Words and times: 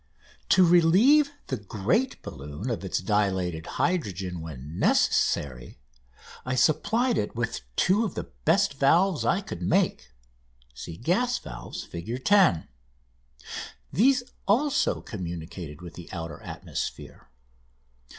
To 0.49 0.65
relieve 0.65 1.29
the 1.45 1.57
great 1.57 2.19
balloon 2.23 2.71
of 2.71 2.83
its 2.83 2.97
dilated 2.97 3.67
hydrogen 3.77 4.41
when 4.41 4.79
necessary 4.79 5.77
I 6.43 6.55
supplied 6.55 7.19
it 7.19 7.35
with 7.35 7.61
two 7.75 8.03
of 8.03 8.15
the 8.15 8.23
best 8.43 8.79
valves 8.79 9.25
I 9.25 9.41
could 9.41 9.61
make 9.61 10.09
("Gas 11.03 11.37
Valves," 11.37 11.83
Fig. 11.83 12.25
10). 12.25 12.67
These 13.93 14.23
also 14.47 15.01
communicated 15.01 15.83
with 15.83 15.93
the 15.93 16.09
outer 16.11 16.41
atmosphere. 16.41 17.29